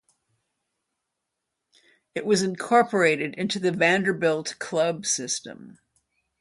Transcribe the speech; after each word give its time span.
It 2.15 2.25
was 2.25 2.41
incorporated 2.41 3.35
into 3.35 3.59
the 3.59 3.71
Vanderbilt 3.71 4.55
Club 4.57 5.05
system. 5.05 5.77